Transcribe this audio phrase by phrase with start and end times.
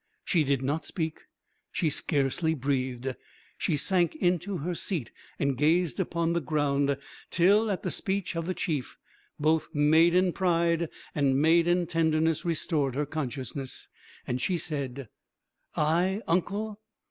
[0.25, 1.19] She did not speak,
[1.71, 3.13] she scarcely breathed;
[3.55, 6.97] she sank into her seat, and gazed upon the ground,
[7.29, 8.97] till, at the speech of the chief,
[9.39, 13.89] both maiden pride and maiden tenderness restored her consciousness,
[14.25, 15.07] and she said:
[15.75, 16.81] "I, uncle!